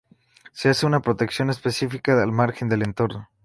[0.51, 3.29] Se hace una protección específica al margen del entorno.